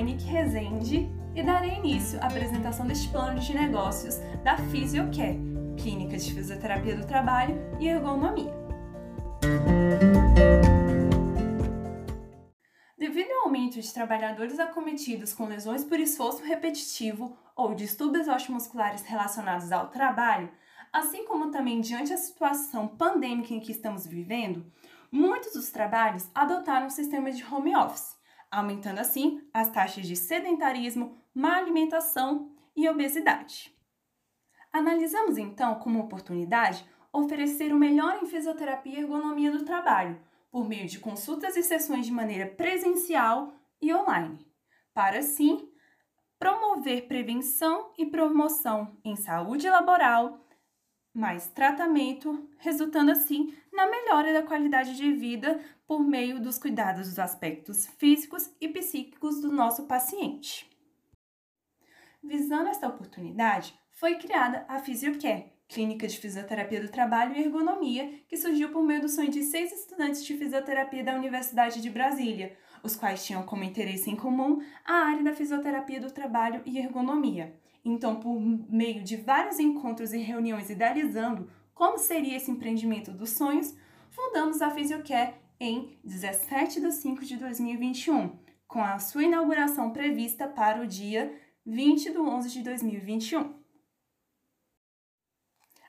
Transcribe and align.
Monique 0.00 0.24
Rezende 0.24 1.10
e 1.34 1.42
darei 1.42 1.74
início 1.74 2.18
à 2.22 2.26
apresentação 2.26 2.86
deste 2.86 3.10
plano 3.10 3.38
de 3.38 3.52
negócios 3.52 4.16
da 4.42 4.56
Fisiocare, 4.56 5.38
Clínica 5.76 6.16
de 6.16 6.32
Fisioterapia 6.32 6.96
do 6.96 7.06
Trabalho 7.06 7.54
e 7.78 7.86
Ergonomia. 7.86 8.50
Devido 12.96 13.30
ao 13.30 13.42
aumento 13.42 13.78
de 13.78 13.92
trabalhadores 13.92 14.58
acometidos 14.58 15.34
com 15.34 15.44
lesões 15.44 15.84
por 15.84 16.00
esforço 16.00 16.42
repetitivo 16.44 17.36
ou 17.54 17.74
distúrbios 17.74 18.26
osteomusculares 18.26 19.02
relacionados 19.02 19.70
ao 19.70 19.88
trabalho, 19.88 20.50
assim 20.90 21.26
como 21.26 21.50
também 21.50 21.82
diante 21.82 22.08
da 22.08 22.16
situação 22.16 22.88
pandêmica 22.88 23.52
em 23.52 23.60
que 23.60 23.72
estamos 23.72 24.06
vivendo, 24.06 24.64
muitos 25.12 25.52
dos 25.52 25.68
trabalhos 25.68 26.26
adotaram 26.34 26.86
o 26.86 26.90
sistema 26.90 27.30
de 27.30 27.44
home 27.44 27.76
office, 27.76 28.18
aumentando 28.50 28.98
assim 28.98 29.46
as 29.52 29.70
taxas 29.70 30.06
de 30.06 30.16
sedentarismo, 30.16 31.16
má 31.34 31.56
alimentação 31.56 32.50
e 32.76 32.88
obesidade. 32.88 33.74
Analisamos 34.72 35.38
então 35.38 35.76
como 35.76 36.00
oportunidade 36.00 36.84
oferecer 37.12 37.72
o 37.72 37.78
melhor 37.78 38.22
em 38.22 38.26
fisioterapia 38.26 38.98
e 38.98 39.02
ergonomia 39.02 39.50
do 39.50 39.64
trabalho, 39.64 40.20
por 40.50 40.68
meio 40.68 40.86
de 40.86 40.98
consultas 40.98 41.56
e 41.56 41.62
sessões 41.62 42.06
de 42.06 42.12
maneira 42.12 42.46
presencial 42.46 43.52
e 43.80 43.92
online, 43.94 44.46
para 44.94 45.18
assim 45.18 45.68
promover 46.38 47.06
prevenção 47.06 47.92
e 47.98 48.06
promoção 48.06 48.96
em 49.04 49.14
saúde 49.14 49.68
laboral, 49.68 50.40
mais 51.12 51.48
tratamento, 51.48 52.48
resultando 52.58 53.10
assim 53.10 53.54
na 53.72 53.88
melhora 53.88 54.32
da 54.32 54.42
qualidade 54.42 54.96
de 54.96 55.12
vida 55.12 55.60
por 55.86 56.00
meio 56.00 56.40
dos 56.40 56.58
cuidados 56.58 57.08
dos 57.08 57.18
aspectos 57.18 57.86
físicos 57.98 58.50
e 58.60 58.68
psíquicos 58.68 59.40
do 59.40 59.50
nosso 59.50 59.86
paciente. 59.86 60.68
Visando 62.22 62.68
esta 62.68 62.86
oportunidade, 62.86 63.74
foi 63.90 64.16
criada 64.16 64.64
a 64.68 64.78
Fisiocare, 64.78 65.52
clínica 65.68 66.06
de 66.06 66.18
fisioterapia 66.18 66.80
do 66.80 66.90
trabalho 66.90 67.34
e 67.36 67.42
ergonomia, 67.42 68.20
que 68.28 68.36
surgiu 68.36 68.70
por 68.70 68.82
meio 68.82 69.00
do 69.00 69.08
sonho 69.08 69.30
de 69.30 69.42
seis 69.42 69.72
estudantes 69.72 70.24
de 70.24 70.36
fisioterapia 70.36 71.02
da 71.02 71.14
Universidade 71.14 71.80
de 71.80 71.90
Brasília, 71.90 72.56
os 72.82 72.96
quais 72.96 73.24
tinham 73.24 73.42
como 73.44 73.64
interesse 73.64 74.10
em 74.10 74.16
comum 74.16 74.62
a 74.84 74.94
área 75.06 75.22
da 75.22 75.32
fisioterapia 75.32 76.00
do 76.00 76.10
trabalho 76.10 76.62
e 76.64 76.78
ergonomia. 76.78 77.54
Então, 77.84 78.20
por 78.20 78.38
meio 78.38 79.02
de 79.02 79.16
vários 79.16 79.58
encontros 79.58 80.12
e 80.12 80.18
reuniões 80.18 80.70
idealizando 80.70 81.50
como 81.74 81.96
seria 81.96 82.36
esse 82.36 82.50
empreendimento 82.50 83.10
dos 83.10 83.30
sonhos, 83.30 83.74
fundamos 84.10 84.60
a 84.60 84.70
Fisiocare 84.70 85.34
em 85.58 85.98
17 86.04 86.80
de 86.80 86.92
5 86.92 87.24
de 87.24 87.36
2021, 87.36 88.38
com 88.68 88.82
a 88.82 88.98
sua 88.98 89.24
inauguração 89.24 89.90
prevista 89.90 90.46
para 90.46 90.82
o 90.82 90.86
dia 90.86 91.34
20 91.64 92.10
de 92.10 92.18
11 92.18 92.50
de 92.50 92.62
2021. 92.62 93.54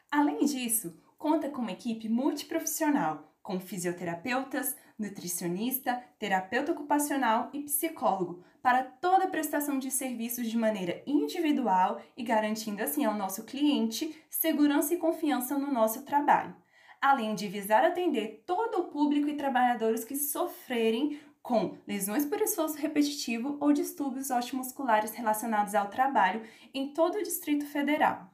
Além 0.10 0.46
disso, 0.46 0.98
conta 1.18 1.50
com 1.50 1.62
uma 1.62 1.72
equipe 1.72 2.08
multiprofissional, 2.08 3.31
com 3.42 3.60
fisioterapeutas, 3.60 4.76
nutricionista, 4.98 6.02
terapeuta 6.20 6.72
ocupacional 6.72 7.50
e 7.54 7.64
psicólogo, 7.64 8.44
para 8.62 8.84
toda 8.84 9.26
a 9.26 9.30
prestação 9.30 9.80
de 9.80 9.90
serviços 9.90 10.48
de 10.48 10.58
maneira 10.58 11.02
individual 11.08 12.00
e 12.16 12.24
garantindo 12.24 12.84
assim 12.84 13.04
ao 13.04 13.16
nosso 13.16 13.44
cliente 13.44 14.16
segurança 14.30 14.94
e 14.94 14.98
confiança 14.98 15.58
no 15.58 15.72
nosso 15.72 16.04
trabalho, 16.04 16.56
além 17.02 17.34
de 17.34 17.48
visar 17.48 17.84
atender 17.84 18.44
todo 18.46 18.82
o 18.82 18.88
público 18.90 19.28
e 19.28 19.38
trabalhadores 19.38 20.04
que 20.04 20.16
sofrerem 20.16 21.20
com 21.42 21.76
lesões 21.88 22.24
por 22.24 22.40
esforço 22.40 22.78
repetitivo 22.78 23.58
ou 23.60 23.74
distúrbios 23.74 24.30
osteomusculares 24.30 25.12
relacionados 25.12 25.74
ao 25.74 25.90
trabalho 25.90 26.44
em 26.72 26.94
todo 26.94 27.16
o 27.16 27.24
Distrito 27.24 27.66
Federal. 27.66 28.32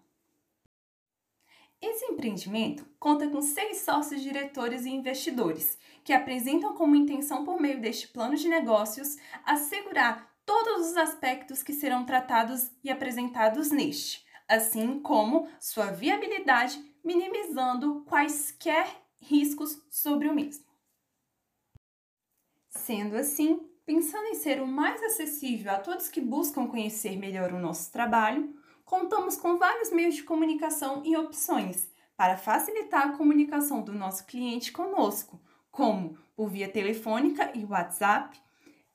Esse 1.79 2.05
empreendimento 2.05 2.85
conta 2.99 3.29
com 3.29 3.41
seis 3.41 3.81
sócios 3.81 4.21
diretores 4.21 4.85
e 4.85 4.89
investidores, 4.89 5.77
que 6.03 6.11
apresentam 6.11 6.73
como 6.73 6.95
intenção, 6.95 7.45
por 7.45 7.61
meio 7.61 7.79
deste 7.79 8.07
plano 8.07 8.35
de 8.35 8.47
negócios, 8.47 9.17
assegurar 9.45 10.35
todos 10.45 10.89
os 10.89 10.97
aspectos 10.97 11.61
que 11.61 11.73
serão 11.73 12.05
tratados 12.05 12.71
e 12.83 12.89
apresentados 12.89 13.69
neste, 13.69 14.25
assim 14.47 14.99
como 15.01 15.47
sua 15.59 15.91
viabilidade, 15.91 16.81
minimizando 17.03 18.03
quaisquer 18.05 18.87
riscos 19.19 19.79
sobre 19.89 20.27
o 20.27 20.33
mesmo. 20.33 20.65
Sendo 22.69 23.17
assim, 23.17 23.69
pensando 23.85 24.25
em 24.27 24.35
ser 24.35 24.61
o 24.61 24.67
mais 24.67 25.01
acessível 25.03 25.71
a 25.73 25.79
todos 25.79 26.09
que 26.09 26.21
buscam 26.21 26.67
conhecer 26.67 27.17
melhor 27.17 27.53
o 27.53 27.59
nosso 27.59 27.91
trabalho, 27.91 28.55
contamos 28.87 29.35
com 29.35 29.57
vários 29.57 29.91
meios 29.91 30.15
de 30.15 30.23
comunicação 30.23 31.03
e 31.05 31.15
opções 31.15 31.89
para 32.15 32.37
facilitar 32.37 33.09
a 33.09 33.17
comunicação 33.17 33.83
do 33.83 33.93
nosso 33.93 34.25
cliente 34.25 34.71
conosco, 34.71 35.39
como 35.69 36.17
por 36.35 36.49
via 36.49 36.69
telefônica 36.69 37.51
e 37.53 37.65
WhatsApp, 37.65 38.39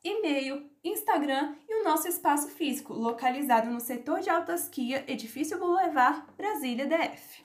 e-mail, 0.02 0.68
Instagram 0.82 1.54
e 1.68 1.80
o 1.80 1.84
nosso 1.84 2.08
espaço 2.08 2.48
físico, 2.48 2.94
localizado 2.94 3.70
no 3.70 3.80
setor 3.80 4.20
de 4.20 4.30
autasquia, 4.30 5.04
edifício 5.06 5.58
Boulevard, 5.58 6.24
Brasília 6.36 6.86
DF. 6.86 7.44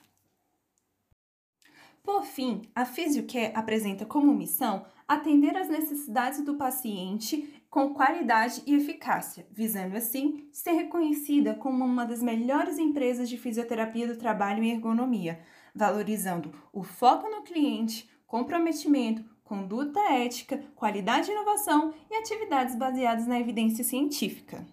Por 2.02 2.24
fim, 2.24 2.62
a 2.74 2.86
Fisiocare 2.86 3.52
apresenta 3.54 4.06
como 4.06 4.32
missão 4.32 4.86
atender 5.06 5.54
às 5.54 5.68
necessidades 5.68 6.42
do 6.42 6.54
paciente 6.54 7.57
com 7.70 7.92
qualidade 7.92 8.62
e 8.66 8.74
eficácia, 8.74 9.46
visando 9.50 9.94
assim 9.96 10.48
ser 10.50 10.72
reconhecida 10.72 11.54
como 11.54 11.84
uma 11.84 12.06
das 12.06 12.22
melhores 12.22 12.78
empresas 12.78 13.28
de 13.28 13.36
fisioterapia 13.36 14.06
do 14.06 14.16
trabalho 14.16 14.64
e 14.64 14.70
ergonomia, 14.70 15.40
valorizando 15.74 16.50
o 16.72 16.82
foco 16.82 17.28
no 17.28 17.42
cliente, 17.42 18.08
comprometimento, 18.26 19.22
conduta 19.44 20.00
ética, 20.12 20.64
qualidade 20.74 21.30
e 21.30 21.32
inovação 21.32 21.92
e 22.10 22.14
atividades 22.16 22.74
baseadas 22.74 23.26
na 23.26 23.38
evidência 23.38 23.84
científica. 23.84 24.66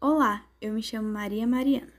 Olá, 0.00 0.44
eu 0.60 0.72
me 0.72 0.82
chamo 0.82 1.08
Maria 1.08 1.46
Mariana. 1.46 1.94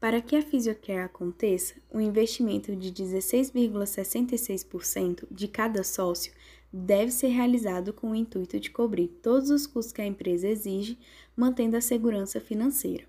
Para 0.00 0.20
que 0.20 0.36
a 0.36 0.42
Fisiocare 0.42 1.00
aconteça, 1.00 1.74
o 1.90 2.00
investimento 2.00 2.76
de 2.76 2.92
16,66% 2.92 5.26
de 5.28 5.48
cada 5.48 5.82
sócio 5.82 6.32
deve 6.72 7.10
ser 7.10 7.28
realizado 7.28 7.92
com 7.92 8.10
o 8.10 8.14
intuito 8.14 8.58
de 8.58 8.70
cobrir 8.70 9.08
todos 9.22 9.50
os 9.50 9.66
custos 9.66 9.92
que 9.92 10.02
a 10.02 10.06
empresa 10.06 10.48
exige, 10.48 10.98
mantendo 11.36 11.76
a 11.76 11.80
segurança 11.80 12.40
financeira. 12.40 13.04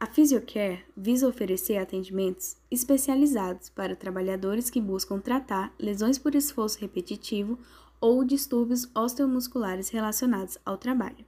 A 0.00 0.06
Physiocare 0.06 0.84
visa 0.96 1.26
oferecer 1.26 1.76
atendimentos 1.76 2.56
especializados 2.70 3.68
para 3.68 3.96
trabalhadores 3.96 4.70
que 4.70 4.80
buscam 4.80 5.18
tratar 5.18 5.74
lesões 5.76 6.16
por 6.16 6.36
esforço 6.36 6.78
repetitivo 6.78 7.58
ou 8.00 8.24
distúrbios 8.24 8.88
osteomusculares 8.94 9.88
relacionados 9.88 10.56
ao 10.64 10.78
trabalho. 10.78 11.26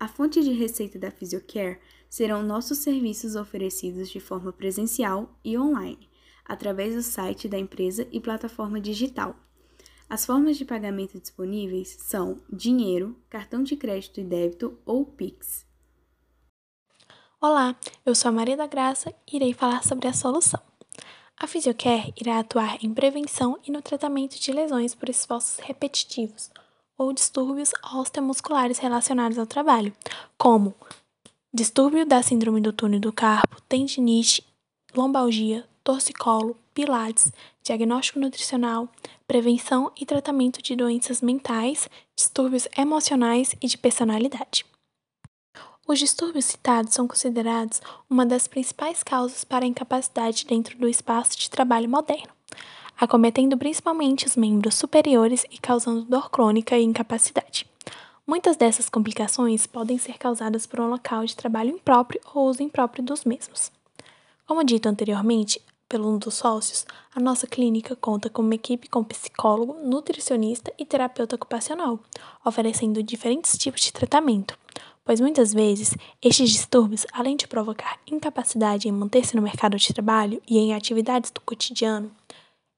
A 0.00 0.08
fonte 0.08 0.42
de 0.42 0.50
receita 0.50 0.98
da 0.98 1.10
Physiocare 1.10 1.78
serão 2.08 2.42
nossos 2.42 2.78
serviços 2.78 3.36
oferecidos 3.36 4.08
de 4.08 4.18
forma 4.18 4.50
presencial 4.50 5.38
e 5.44 5.58
online, 5.58 6.08
através 6.46 6.94
do 6.94 7.02
site 7.02 7.48
da 7.48 7.58
empresa 7.58 8.08
e 8.10 8.18
plataforma 8.18 8.80
digital. 8.80 9.36
As 10.08 10.24
formas 10.24 10.56
de 10.56 10.64
pagamento 10.64 11.20
disponíveis 11.20 11.98
são 12.00 12.40
dinheiro, 12.50 13.14
cartão 13.28 13.62
de 13.62 13.76
crédito 13.76 14.20
e 14.20 14.24
débito 14.24 14.78
ou 14.86 15.04
Pix. 15.04 15.70
Olá, 17.44 17.74
eu 18.06 18.14
sou 18.14 18.28
a 18.28 18.32
Maria 18.32 18.56
da 18.56 18.68
Graça 18.68 19.12
e 19.26 19.34
irei 19.34 19.52
falar 19.52 19.82
sobre 19.82 20.06
a 20.06 20.12
solução. 20.12 20.60
A 21.36 21.48
Fisiocare 21.48 22.14
irá 22.16 22.38
atuar 22.38 22.78
em 22.84 22.94
prevenção 22.94 23.58
e 23.66 23.72
no 23.72 23.82
tratamento 23.82 24.38
de 24.38 24.52
lesões 24.52 24.94
por 24.94 25.08
esforços 25.08 25.58
repetitivos 25.58 26.52
ou 26.96 27.12
distúrbios 27.12 27.72
osteomusculares 27.92 28.78
relacionados 28.78 29.40
ao 29.40 29.44
trabalho, 29.44 29.92
como 30.38 30.72
distúrbio 31.52 32.06
da 32.06 32.22
síndrome 32.22 32.60
do 32.60 32.72
túnel 32.72 33.00
do 33.00 33.12
carpo, 33.12 33.60
tendinite, 33.62 34.46
lombalgia, 34.94 35.66
torcicolo, 35.82 36.56
pilates, 36.72 37.32
diagnóstico 37.60 38.20
nutricional, 38.20 38.88
prevenção 39.26 39.90
e 40.00 40.06
tratamento 40.06 40.62
de 40.62 40.76
doenças 40.76 41.20
mentais, 41.20 41.90
distúrbios 42.14 42.68
emocionais 42.78 43.56
e 43.60 43.66
de 43.66 43.76
personalidade. 43.76 44.64
Os 45.86 45.98
distúrbios 45.98 46.44
citados 46.44 46.94
são 46.94 47.08
considerados 47.08 47.80
uma 48.08 48.24
das 48.24 48.46
principais 48.46 49.02
causas 49.02 49.42
para 49.42 49.64
a 49.64 49.68
incapacidade 49.68 50.46
dentro 50.46 50.78
do 50.78 50.88
espaço 50.88 51.36
de 51.36 51.50
trabalho 51.50 51.88
moderno. 51.88 52.28
acometendo 53.00 53.58
principalmente 53.58 54.26
os 54.26 54.36
membros 54.36 54.76
superiores 54.76 55.44
e 55.50 55.58
causando 55.58 56.02
dor 56.02 56.30
crônica 56.30 56.78
e 56.78 56.84
incapacidade. 56.84 57.66
Muitas 58.24 58.56
dessas 58.56 58.88
complicações 58.88 59.66
podem 59.66 59.98
ser 59.98 60.18
causadas 60.18 60.66
por 60.66 60.78
um 60.78 60.88
local 60.88 61.24
de 61.24 61.34
trabalho 61.34 61.70
impróprio 61.70 62.20
ou 62.32 62.48
uso 62.48 62.62
impróprio 62.62 63.02
dos 63.02 63.24
mesmos. 63.24 63.72
Como 64.46 64.62
dito 64.62 64.88
anteriormente, 64.88 65.60
pelo 65.88 66.14
um 66.14 66.16
dos 66.16 66.34
sócios, 66.34 66.86
a 67.12 67.18
nossa 67.18 67.46
clínica 67.46 67.96
conta 67.96 68.30
com 68.30 68.40
uma 68.40 68.54
equipe 68.54 68.88
com 68.88 69.02
psicólogo, 69.02 69.74
nutricionista 69.82 70.72
e 70.78 70.86
terapeuta 70.86 71.34
ocupacional, 71.34 71.98
oferecendo 72.44 73.02
diferentes 73.02 73.58
tipos 73.58 73.80
de 73.80 73.92
tratamento, 73.92 74.56
pois 75.04 75.20
muitas 75.20 75.52
vezes 75.52 75.94
estes 76.22 76.50
distúrbios, 76.50 77.06
além 77.12 77.36
de 77.36 77.48
provocar 77.48 77.98
incapacidade 78.06 78.88
em 78.88 78.92
manter-se 78.92 79.36
no 79.36 79.42
mercado 79.42 79.76
de 79.76 79.92
trabalho 79.92 80.40
e 80.48 80.58
em 80.58 80.74
atividades 80.74 81.30
do 81.30 81.40
cotidiano, 81.40 82.10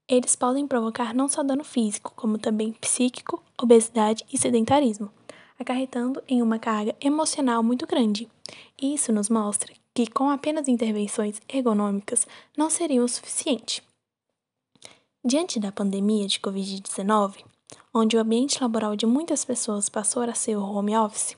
eles 0.09 0.37
podem 0.37 0.67
provocar 0.67 1.15
não 1.15 1.29
só 1.29 1.43
dano 1.43 1.65
físico, 1.65 2.13
como 2.15 2.39
também 2.39 2.73
psíquico, 2.73 3.43
obesidade 3.61 4.25
e 4.33 4.37
sedentarismo, 4.37 5.11
acarretando 5.59 6.23
em 6.29 6.43
uma 6.43 6.59
carga 6.59 6.95
emocional 7.01 7.63
muito 7.63 7.87
grande. 7.87 8.29
Isso 8.81 9.13
nos 9.13 9.31
mostra 9.31 9.73
que 9.95 10.11
com 10.11 10.29
apenas 10.29 10.69
intervenções 10.69 11.41
ergonômicas 11.49 12.27
não 12.57 12.69
seria 12.69 13.03
o 13.03 13.09
suficiente. 13.09 13.83
Diante 15.25 15.59
da 15.59 15.73
pandemia 15.73 16.27
de 16.27 16.39
Covid-19, 16.39 17.45
onde 17.95 18.17
o 18.17 18.21
ambiente 18.21 18.61
laboral 18.61 18.95
de 18.95 19.07
muitas 19.07 19.43
pessoas 19.45 19.89
passou 19.89 20.23
a 20.23 20.35
ser 20.35 20.57
o 20.57 20.63
home 20.63 20.95
office, 20.97 21.37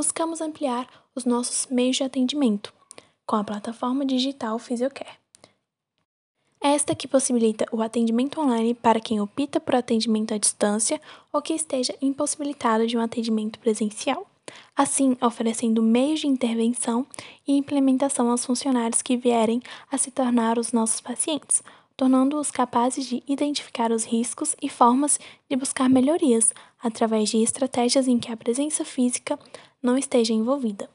buscamos 0.00 0.40
ampliar 0.40 0.88
os 1.14 1.26
nossos 1.26 1.66
meios 1.66 1.98
de 1.98 2.02
atendimento 2.02 2.72
com 3.26 3.36
a 3.36 3.44
plataforma 3.44 4.02
digital 4.02 4.58
Physiocare. 4.58 5.10
Esta 6.58 6.94
que 6.94 7.06
possibilita 7.06 7.66
o 7.70 7.82
atendimento 7.82 8.40
online 8.40 8.72
para 8.72 8.98
quem 8.98 9.20
opta 9.20 9.60
por 9.60 9.74
atendimento 9.74 10.32
à 10.32 10.38
distância 10.38 10.98
ou 11.30 11.42
que 11.42 11.52
esteja 11.52 11.94
impossibilitado 12.00 12.86
de 12.86 12.96
um 12.96 13.00
atendimento 13.02 13.58
presencial 13.58 14.26
assim 14.74 15.18
oferecendo 15.20 15.82
meios 15.82 16.20
de 16.20 16.26
intervenção 16.26 17.06
e 17.46 17.54
implementação 17.54 18.30
aos 18.30 18.46
funcionários 18.46 19.02
que 19.02 19.18
vierem 19.18 19.60
a 19.92 19.98
se 19.98 20.10
tornar 20.10 20.58
os 20.58 20.72
nossos 20.72 21.02
pacientes, 21.02 21.62
tornando-os 21.94 22.50
capazes 22.50 23.04
de 23.04 23.22
identificar 23.28 23.92
os 23.92 24.04
riscos 24.04 24.56
e 24.62 24.68
formas 24.68 25.20
de 25.48 25.56
buscar 25.56 25.90
melhorias 25.90 26.54
através 26.82 27.28
de 27.28 27.42
estratégias 27.42 28.08
em 28.08 28.18
que 28.18 28.32
a 28.32 28.36
presença 28.36 28.84
física 28.84 29.38
não 29.82 29.96
esteja 29.96 30.32
envolvida. 30.32 30.88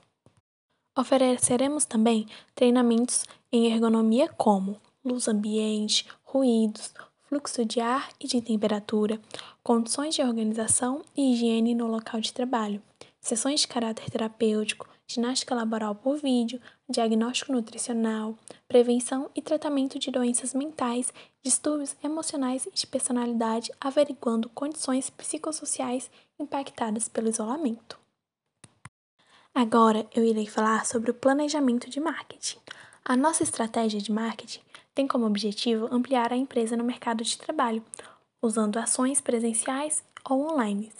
Ofereceremos 0.97 1.85
também 1.85 2.25
treinamentos 2.53 3.25
em 3.51 3.71
ergonomia 3.71 4.29
como 4.29 4.79
luz 5.03 5.27
ambiente, 5.27 6.07
ruídos, 6.23 6.93
fluxo 7.23 7.65
de 7.65 7.79
ar 7.79 8.09
e 8.19 8.27
de 8.27 8.41
temperatura, 8.41 9.19
condições 9.61 10.15
de 10.15 10.21
organização 10.21 11.01
e 11.15 11.33
higiene 11.33 11.75
no 11.75 11.87
local 11.87 12.21
de 12.21 12.31
trabalho, 12.31 12.81
sessões 13.19 13.61
de 13.61 13.67
caráter 13.67 14.09
terapêutico, 14.09 14.87
ginástica 15.07 15.53
laboral 15.53 15.95
por 15.95 16.17
vídeo, 16.17 16.61
diagnóstico 16.89 17.51
nutricional, 17.51 18.37
prevenção 18.67 19.29
e 19.35 19.41
tratamento 19.41 19.99
de 19.99 20.09
doenças 20.11 20.53
mentais, 20.53 21.11
distúrbios 21.43 21.95
emocionais 22.03 22.65
e 22.65 22.71
de 22.71 22.87
personalidade, 22.87 23.71
averiguando 23.79 24.49
condições 24.49 25.09
psicossociais 25.09 26.09
impactadas 26.39 27.07
pelo 27.07 27.29
isolamento. 27.29 28.04
Agora 29.55 30.05
eu 30.13 30.23
irei 30.23 30.45
falar 30.45 30.85
sobre 30.85 31.09
o 31.09 31.13
planejamento 31.15 31.89
de 31.89 31.99
marketing. 31.99 32.59
A 33.03 33.15
nossa 33.15 33.41
estratégia 33.41 33.99
de 33.99 34.11
marketing 34.11 34.61
tem 34.93 35.07
como 35.07 35.25
objetivo 35.25 35.87
ampliar 35.89 36.31
a 36.31 36.37
empresa 36.37 36.77
no 36.77 36.83
mercado 36.83 37.23
de 37.23 37.37
trabalho, 37.37 37.83
usando 38.41 38.77
ações 38.77 39.19
presenciais 39.21 40.03
ou 40.29 40.51
online 40.51 40.91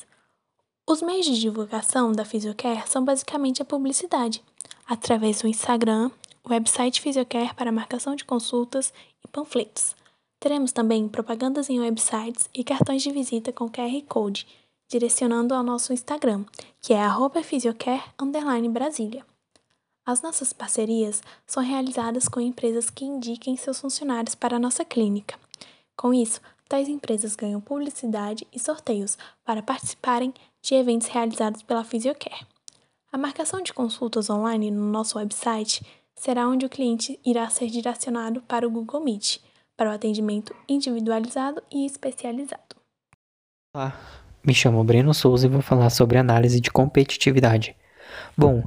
os 0.87 1.01
meios 1.01 1.25
de 1.25 1.39
divulgação 1.39 2.11
da 2.11 2.23
Physiocare 2.23 2.87
são 2.87 3.03
basicamente 3.03 3.59
a 3.59 3.65
publicidade, 3.65 4.43
através 4.87 5.41
do 5.41 5.47
Instagram, 5.47 6.11
website 6.47 7.01
Physiocare 7.01 7.55
para 7.55 7.71
marcação 7.71 8.15
de 8.15 8.23
consultas 8.23 8.93
e 9.23 9.27
panfletos. 9.27 9.95
Teremos 10.39 10.71
também 10.71 11.07
propagandas 11.07 11.71
em 11.71 11.79
websites 11.79 12.47
e 12.53 12.63
cartões 12.63 13.01
de 13.01 13.11
visita 13.11 13.51
com 13.51 13.67
QR 13.67 13.99
Code, 14.07 14.45
direcionando 14.87 15.53
ao 15.53 15.63
nosso 15.63 15.93
Instagram, 15.93 16.45
que 16.81 16.93
é 16.93 17.01
@physiocare_brasília. 17.43 19.25
As 20.05 20.21
nossas 20.21 20.53
parcerias 20.53 21.23
são 21.47 21.63
realizadas 21.63 22.27
com 22.27 22.39
empresas 22.39 22.89
que 22.89 23.05
indiquem 23.05 23.57
seus 23.57 23.79
funcionários 23.79 24.35
para 24.35 24.57
a 24.57 24.59
nossa 24.59 24.85
clínica. 24.85 25.39
Com 25.97 26.13
isso, 26.13 26.39
tais 26.69 26.87
empresas 26.87 27.35
ganham 27.35 27.59
publicidade 27.59 28.47
e 28.53 28.59
sorteios 28.59 29.17
para 29.43 29.63
participarem 29.63 30.33
de 30.61 30.75
eventos 30.75 31.07
realizados 31.07 31.63
pela 31.63 31.83
Physiocare. 31.83 32.45
A 33.11 33.17
marcação 33.17 33.61
de 33.61 33.73
consultas 33.73 34.29
online 34.29 34.69
no 34.69 34.85
nosso 34.91 35.17
website 35.17 35.83
será 36.15 36.47
onde 36.47 36.65
o 36.65 36.69
cliente 36.69 37.19
irá 37.25 37.49
ser 37.49 37.69
direcionado 37.69 38.41
para 38.41 38.67
o 38.67 38.69
Google 38.69 39.01
Meet, 39.01 39.39
para 39.75 39.89
o 39.89 39.93
atendimento 39.93 40.55
individualizado 40.67 41.63
e 41.71 41.85
especializado. 41.85 42.75
Me 44.45 44.53
chamo 44.53 44.83
Breno 44.83 45.13
Souza 45.13 45.47
e 45.47 45.49
vou 45.49 45.61
falar 45.61 45.89
sobre 45.89 46.17
análise 46.17 46.59
de 46.59 46.71
competitividade. 46.71 47.75
Bom, 48.37 48.63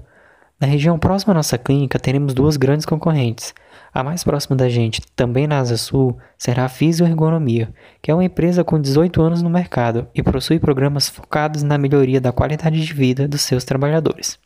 na 0.61 0.67
região 0.67 0.99
próxima 0.99 1.33
à 1.33 1.37
nossa 1.37 1.57
clínica, 1.57 1.99
teremos 1.99 2.35
duas 2.35 2.57
grandes 2.57 2.85
concorrentes. 2.85 3.55
A 3.95 4.03
mais 4.03 4.25
próxima 4.25 4.57
da 4.57 4.69
gente, 4.69 5.01
também 5.15 5.47
na 5.47 5.59
Asa 5.59 5.77
Sul, 5.77 6.19
será 6.37 6.65
a 6.65 6.69
Fisioergonomia, 6.69 7.73
que 8.03 8.11
é 8.11 8.15
uma 8.15 8.25
empresa 8.25 8.65
com 8.65 8.81
18 8.81 9.23
anos 9.23 9.41
no 9.41 9.49
mercado 9.49 10.09
e 10.15 10.23
possui 10.23 10.59
programas 10.59 11.09
focados 11.09 11.63
na 11.63 11.79
melhoria 11.79 12.21
da 12.21 12.33
qualidade 12.33 12.85
de 12.85 12.93
vida 12.93 13.29
dos 13.29 13.43
seus 13.43 13.65
trabalhadores. 13.65 14.39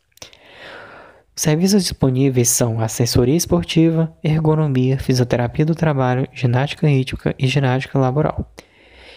Os 1.34 1.43
serviços 1.43 1.82
disponíveis 1.82 2.50
são 2.50 2.79
assessoria 2.79 3.34
esportiva, 3.34 4.14
ergonomia, 4.23 4.99
fisioterapia 4.99 5.64
do 5.64 5.75
trabalho, 5.75 6.29
ginástica 6.32 6.87
rítmica 6.87 7.34
e 7.38 7.46
ginástica 7.46 7.99
laboral. 7.99 8.52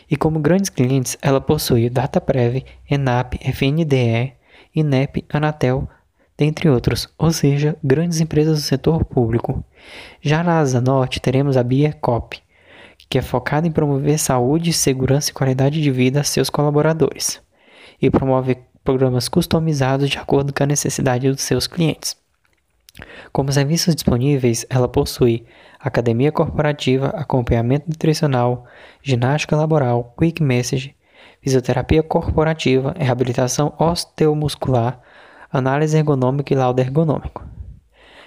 E 0.09 0.15
como 0.15 0.39
grandes 0.39 0.69
clientes, 0.69 1.17
ela 1.21 1.41
possui 1.41 1.89
DataPrev, 1.89 2.63
ENAP, 2.89 3.39
FNDE, 3.41 4.33
INEP, 4.75 5.25
Anatel, 5.29 5.87
dentre 6.37 6.69
outros, 6.69 7.07
ou 7.17 7.31
seja, 7.31 7.77
grandes 7.83 8.19
empresas 8.19 8.59
do 8.59 8.65
setor 8.65 9.05
público. 9.05 9.63
Já 10.21 10.43
na 10.43 10.59
Asa 10.59 10.81
Norte 10.81 11.19
teremos 11.19 11.57
a 11.57 11.63
Biecop, 11.63 12.39
que 13.09 13.17
é 13.17 13.21
focada 13.21 13.67
em 13.67 13.71
promover 13.71 14.19
saúde, 14.19 14.73
segurança 14.73 15.31
e 15.31 15.33
qualidade 15.33 15.81
de 15.81 15.91
vida 15.91 16.21
a 16.21 16.23
seus 16.23 16.49
colaboradores 16.49 17.41
e 18.01 18.09
promove 18.09 18.57
programas 18.83 19.27
customizados 19.27 20.09
de 20.09 20.17
acordo 20.17 20.53
com 20.53 20.63
a 20.63 20.67
necessidade 20.67 21.29
dos 21.29 21.41
seus 21.41 21.67
clientes. 21.67 22.15
Como 23.31 23.51
serviços 23.51 23.93
disponíveis, 23.93 24.65
ela 24.69 24.87
possui 24.87 25.45
academia 25.79 26.31
corporativa, 26.31 27.07
acompanhamento 27.07 27.89
nutricional, 27.89 28.65
ginástica 29.01 29.55
laboral, 29.55 30.13
quick 30.17 30.41
message, 30.41 30.95
fisioterapia 31.41 32.01
corporativa, 32.01 32.95
reabilitação 32.97 33.73
osteomuscular, 33.77 34.99
análise 35.51 35.97
ergonômica 35.97 36.53
e 36.53 36.57
laudo 36.57 36.81
ergonômico. 36.81 37.45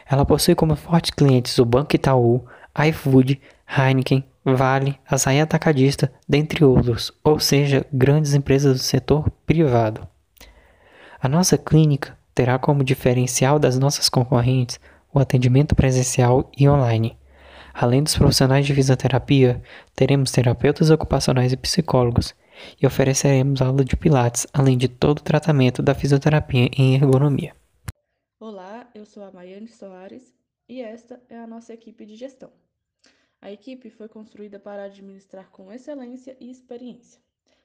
Ela 0.09 0.25
possui 0.25 0.55
como 0.55 0.77
fortes 0.77 1.11
clientes 1.11 1.59
o 1.59 1.65
Banco 1.65 1.97
Itaú, 1.97 2.45
iFood, 2.89 3.41
Heineken, 3.67 4.25
Vale, 4.45 4.99
Açaí 5.07 5.41
Atacadista, 5.41 6.11
dentre 6.27 6.65
outros, 6.65 7.13
ou 7.23 7.39
seja, 7.39 7.85
grandes 7.93 8.35
empresas 8.35 8.79
do 8.79 8.83
setor 8.83 9.31
privado. 9.45 10.09
A 11.21 11.29
nossa 11.29 11.59
clínica 11.59 12.18
terá 12.39 12.57
como 12.57 12.85
diferencial 12.85 13.59
das 13.59 13.77
nossas 13.81 14.09
concorrentes 14.09 14.79
o 15.13 15.19
atendimento 15.19 15.75
presencial 15.75 16.49
e 16.57 16.69
online. 16.69 17.19
Além 17.75 18.01
dos 18.01 18.17
profissionais 18.17 18.65
de 18.65 18.73
fisioterapia, 18.73 19.61
teremos 19.93 20.31
terapeutas 20.31 20.89
ocupacionais 20.89 21.53
e 21.53 21.57
psicólogos, 21.57 22.37
e 22.81 22.87
ofereceremos 22.87 23.61
aula 23.61 23.85
de 23.85 23.97
pilates, 23.97 24.47
além 24.53 24.79
de 24.79 24.87
todo 24.87 25.19
o 25.19 25.23
tratamento 25.23 25.83
da 25.83 25.97
fisioterapia 25.97 26.71
em 26.79 26.95
ergonomia. 26.95 27.57
Olá, 28.39 28.89
eu 28.95 29.05
sou 29.05 29.25
a 29.25 29.33
Maiane 29.33 29.67
Soares 29.67 30.33
e 30.69 30.81
esta 30.81 31.21
é 31.29 31.37
a 31.37 31.47
nossa 31.47 31.75
equipe 31.75 32.07
de 32.07 32.15
gestão. 32.15 32.53
A 33.43 33.51
equipe 33.51 33.91
foi 33.91 34.07
construída 34.07 34.61
para 34.61 34.85
administrar 34.85 35.51
com 35.51 35.73
excelência 35.73 36.37
e 36.39 36.53
experiência. 36.53 37.21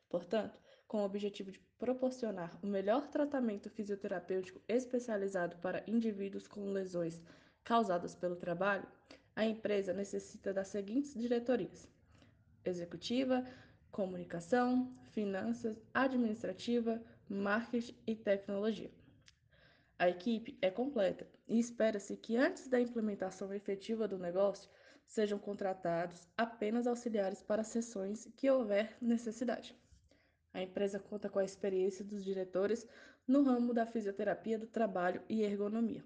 Portanto, 0.10 0.60
com 0.88 0.98
o 0.98 1.06
objetivo 1.06 1.52
de 1.52 1.60
proporcionar 1.84 2.58
o 2.64 2.66
melhor 2.66 3.10
tratamento 3.10 3.70
fisioterapêutico 3.70 4.62
especializado 4.70 5.58
para 5.58 5.84
indivíduos 5.86 6.48
com 6.48 6.72
lesões 6.72 7.22
causadas 7.62 8.16
pelo 8.16 8.38
trabalho, 8.38 8.88
a 9.36 9.44
empresa 9.46 9.92
necessita 9.92 10.54
das 10.54 10.70
seguintes 10.70 11.14
diretorias: 11.14 11.86
executiva, 12.64 13.46
comunicação, 13.92 14.96
finanças, 15.12 15.78
administrativa, 15.94 17.04
marketing 17.28 17.98
e 18.08 18.16
tecnologia. 18.16 18.90
A 20.00 20.08
equipe 20.08 20.58
é 20.62 20.72
completa 20.72 21.28
e 21.46 21.60
espera-se 21.60 22.16
que 22.16 22.38
antes 22.38 22.70
da 22.70 22.80
implementação 22.80 23.54
efetiva 23.54 24.08
do 24.08 24.18
negócio 24.18 24.70
sejam 25.06 25.38
contratados 25.38 26.30
apenas 26.38 26.88
auxiliares 26.88 27.44
para 27.44 27.62
sessões 27.62 28.30
que 28.38 28.50
houver 28.50 28.96
necessidade. 29.02 29.83
A 30.54 30.62
empresa 30.62 31.00
conta 31.00 31.30
com 31.30 31.40
a 31.40 31.44
experiência 31.44 32.06
dos 32.06 32.24
diretores 32.24 32.88
no 33.28 33.44
ramo 33.44 33.74
da 33.74 33.86
fisioterapia 33.86 34.60
do 34.60 34.68
trabalho 34.68 35.22
e 35.28 35.42
ergonomia, 35.42 36.04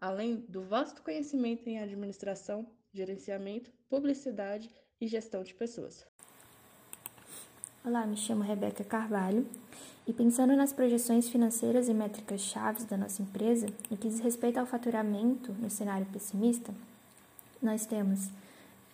além 0.00 0.36
do 0.48 0.62
vasto 0.62 1.02
conhecimento 1.02 1.66
em 1.66 1.80
administração, 1.80 2.66
gerenciamento, 2.92 3.70
publicidade 3.88 4.68
e 5.00 5.06
gestão 5.06 5.42
de 5.42 5.54
pessoas. 5.54 6.06
Olá, 7.82 8.06
me 8.06 8.16
chamo 8.16 8.42
Rebeca 8.42 8.84
Carvalho 8.84 9.46
e 10.06 10.12
pensando 10.12 10.54
nas 10.54 10.72
projeções 10.72 11.28
financeiras 11.30 11.88
e 11.88 11.94
métricas 11.94 12.42
chaves 12.42 12.84
da 12.84 12.98
nossa 12.98 13.22
empresa, 13.22 13.66
no 13.90 13.96
que 13.96 14.08
diz 14.08 14.20
respeito 14.20 14.58
ao 14.58 14.66
faturamento 14.66 15.52
no 15.52 15.70
cenário 15.70 16.06
pessimista, 16.12 16.74
nós 17.62 17.86
temos 17.86 18.28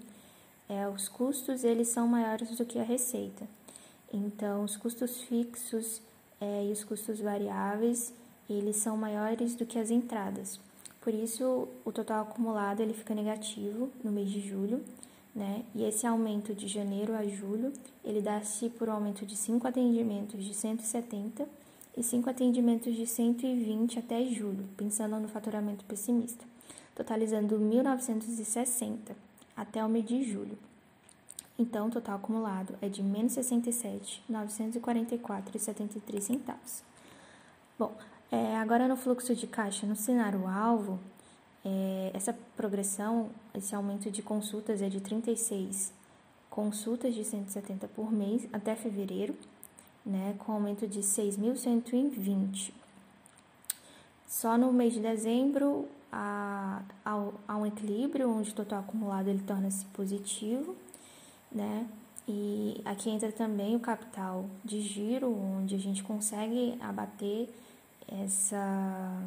é, 0.70 0.88
os 0.88 1.10
custos 1.10 1.66
eles 1.66 1.90
são 1.90 2.08
maiores 2.08 2.56
do 2.56 2.66
que 2.66 2.80
a 2.80 2.84
receita. 2.84 3.46
Então, 4.14 4.64
os 4.64 4.78
custos 4.78 5.20
fixos 5.24 6.02
é, 6.40 6.66
e 6.66 6.72
os 6.72 6.86
custos 6.86 7.20
variáveis 7.20 8.14
eles 8.50 8.78
são 8.78 8.96
maiores 8.96 9.56
do 9.56 9.66
que 9.66 9.78
as 9.78 9.92
entradas. 9.92 10.58
Por 11.02 11.14
isso, 11.14 11.68
o 11.84 11.92
total 11.92 12.22
acumulado 12.24 12.80
ele 12.80 12.94
fica 12.94 13.14
negativo 13.14 13.92
no 14.02 14.10
mês 14.10 14.30
de 14.30 14.40
julho 14.40 14.82
né? 15.36 15.64
E 15.76 15.84
esse 15.84 16.08
aumento 16.08 16.54
de 16.54 16.68
janeiro 16.68 17.16
a 17.16 17.26
julho, 17.26 17.72
ele 18.04 18.22
dá-se 18.22 18.70
por 18.70 18.90
um 18.90 18.94
aumento 18.94 19.26
de 19.26 19.36
5 19.36 19.68
atendimentos 19.68 20.44
de 20.44 20.54
170 20.54 21.48
e 21.96 22.04
5 22.04 22.30
atendimentos 22.30 22.96
de 22.96 23.06
120 23.06 24.00
até 24.00 24.26
julho, 24.26 24.66
pensando 24.76 25.20
no 25.20 25.28
faturamento 25.28 25.86
pessimista, 25.86 26.44
totalizando 27.00 27.58
1.960 27.58 29.16
até 29.56 29.84
o 29.86 29.88
mês 29.88 30.06
de 30.06 30.22
julho. 30.30 30.58
Então, 31.58 31.88
o 31.88 31.90
total 31.90 32.18
acumulado 32.18 32.78
é 32.82 32.90
de 32.90 33.02
menos 33.02 33.38
67.944,73 33.38 36.20
centavos. 36.20 36.84
Bom, 37.78 37.96
é, 38.30 38.58
agora 38.58 38.86
no 38.86 38.98
fluxo 38.98 39.34
de 39.34 39.48
caixa 39.48 39.88
no 39.88 39.96
cenário 39.96 40.46
alvo, 40.46 41.00
é, 41.64 42.12
essa 42.14 42.38
progressão, 42.58 43.30
esse 43.56 43.74
aumento 43.74 44.12
de 44.12 44.22
consultas 44.22 44.82
é 44.82 44.90
de 44.90 45.00
36 45.00 45.94
consultas 46.50 47.16
de 47.16 47.24
170 47.24 47.88
por 47.88 48.12
mês 48.12 48.46
até 48.52 48.76
fevereiro, 48.76 49.38
né, 50.06 50.36
com 50.40 50.52
aumento 50.52 50.86
de 50.86 51.00
6.120. 51.00 52.74
Só 54.28 54.58
no 54.58 54.74
mês 54.74 54.92
de 54.94 55.00
dezembro 55.00 55.88
há, 56.12 56.82
há, 57.06 57.28
há 57.48 57.58
um 57.58 57.66
equilíbrio, 57.66 58.30
onde 58.30 58.52
o 58.52 58.54
total 58.54 58.80
acumulado 58.80 59.30
ele 59.30 59.44
torna-se 59.46 59.86
positivo, 59.86 60.76
né? 61.52 61.88
E 62.28 62.82
aqui 62.86 63.10
entra 63.10 63.32
também 63.32 63.76
o 63.76 63.80
capital 63.80 64.46
de 64.64 64.82
giro, 64.82 65.34
onde 65.34 65.76
a 65.76 65.80
gente 65.80 66.04
consegue 66.04 66.78
abater 66.80 67.50
essa 68.08 69.24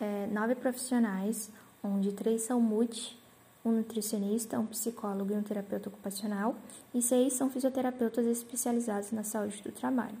é, 0.00 0.26
nove 0.32 0.56
profissionais, 0.56 1.50
onde 1.82 2.12
três 2.12 2.42
são 2.42 2.60
multi, 2.60 3.16
um 3.64 3.72
nutricionista, 3.72 4.58
um 4.58 4.66
psicólogo 4.66 5.32
e 5.32 5.36
um 5.36 5.42
terapeuta 5.42 5.88
ocupacional, 5.88 6.56
e 6.92 7.00
seis 7.00 7.32
são 7.34 7.50
fisioterapeutas 7.50 8.26
especializados 8.26 9.12
na 9.12 9.22
saúde 9.22 9.62
do 9.62 9.72
trabalho, 9.72 10.16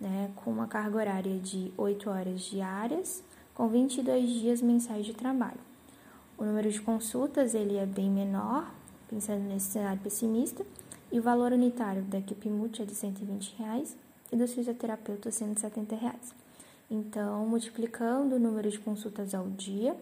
né, 0.00 0.30
com 0.36 0.50
uma 0.50 0.66
carga 0.66 0.96
horária 0.96 1.38
de 1.38 1.72
8 1.76 2.10
horas 2.10 2.40
diárias, 2.40 3.22
com 3.54 3.68
22 3.68 4.28
dias 4.28 4.60
mensais 4.60 5.06
de 5.06 5.14
trabalho. 5.14 5.60
O 6.36 6.44
número 6.44 6.70
de 6.70 6.80
consultas 6.80 7.54
ele 7.54 7.76
é 7.76 7.86
bem 7.86 8.10
menor, 8.10 8.68
pensando 9.08 9.42
nesse 9.44 9.72
cenário 9.72 10.00
pessimista, 10.00 10.64
e 11.12 11.18
o 11.18 11.22
valor 11.22 11.52
unitário 11.52 12.02
da 12.02 12.18
equipe 12.18 12.48
multi 12.48 12.82
é 12.82 12.84
de 12.84 12.94
120 12.94 13.54
reais, 13.58 13.96
e 14.32 14.36
dos 14.36 14.52
fisioterapeutas 14.52 15.34
170 15.34 15.94
reais. 15.94 16.34
Então, 16.90 17.46
multiplicando 17.46 18.36
o 18.36 18.38
número 18.38 18.70
de 18.70 18.78
consultas 18.78 19.34
ao 19.34 19.48
dia 19.48 19.96